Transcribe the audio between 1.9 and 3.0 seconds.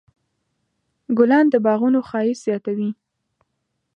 ښایست زیاتوي.